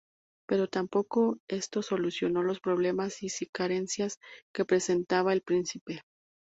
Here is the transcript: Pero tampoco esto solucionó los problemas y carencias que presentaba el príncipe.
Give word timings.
Pero 0.47 0.67
tampoco 0.67 1.37
esto 1.47 1.83
solucionó 1.83 2.41
los 2.41 2.59
problemas 2.59 3.21
y 3.21 3.29
carencias 3.45 4.17
que 4.51 4.65
presentaba 4.65 5.31
el 5.31 5.41
príncipe. 5.43 6.01